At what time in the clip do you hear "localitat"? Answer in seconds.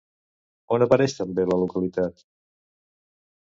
1.65-2.27